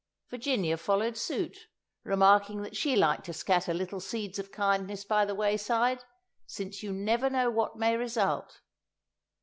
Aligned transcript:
Virginia 0.31 0.77
followed 0.77 1.15
suit, 1.15 1.67
remarking 2.03 2.63
that 2.63 2.75
she 2.75 2.95
liked 2.95 3.23
to 3.23 3.33
scatter 3.33 3.71
little 3.71 3.99
seeds 3.99 4.39
of 4.39 4.51
kindness 4.51 5.05
by 5.05 5.25
the 5.25 5.35
wayside, 5.35 6.05
since 6.47 6.81
you 6.81 6.91
never 6.91 7.29
know 7.29 7.51
what 7.51 7.75
may 7.77 7.95
result. 7.95 8.61